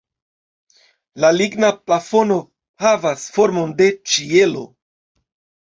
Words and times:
La 1.25 1.29
ligna 1.35 1.69
plafono 1.89 2.39
havas 2.87 3.29
formon 3.37 3.79
de 3.83 3.91
ĉielo. 4.15 4.69